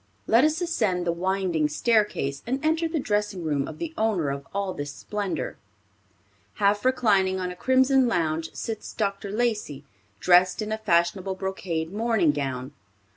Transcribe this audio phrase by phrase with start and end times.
[0.25, 4.47] Let us ascend the winding staircase, and enter the dressing room of the owner of
[4.51, 5.57] all this splendor.
[6.55, 9.29] Half reclining on a crimson lounge sits Dr.
[9.29, 9.83] Lacey,
[10.19, 12.71] dressed in a fashionable brocade morning gown.